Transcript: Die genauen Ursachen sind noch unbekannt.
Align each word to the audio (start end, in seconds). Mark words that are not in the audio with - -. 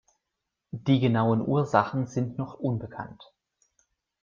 Die 0.71 0.99
genauen 0.99 1.47
Ursachen 1.47 2.07
sind 2.07 2.35
noch 2.39 2.55
unbekannt. 2.55 3.23